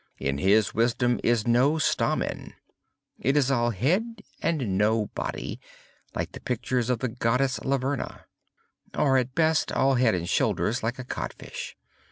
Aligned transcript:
In 0.17 0.39
his 0.39 0.73
wisdom 0.73 1.19
is 1.23 1.45
no 1.45 1.77
stamen. 1.77 2.55
It 3.19 3.37
is 3.37 3.51
all 3.51 3.69
head 3.69 4.23
and 4.41 4.75
no 4.79 5.11
body, 5.13 5.59
like 6.15 6.31
the 6.31 6.39
pictures 6.41 6.89
of 6.89 7.01
the 7.01 7.07
Goddess 7.07 7.59
Laverna,—or, 7.59 8.25
at 9.19 9.35
best, 9.35 9.71
all 9.71 9.93
head 9.93 10.15
and 10.15 10.27
shoulders, 10.27 10.81
like 10.81 10.97
a 10.97 11.03
codfish. 11.05 11.77